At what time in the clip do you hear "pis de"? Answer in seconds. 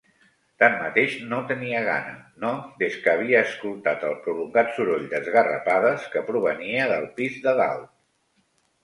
7.21-7.55